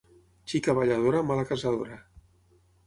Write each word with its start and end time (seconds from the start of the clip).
Xica 0.51 0.75
balladora, 0.77 1.23
mala 1.29 1.47
casadora. 1.53 1.97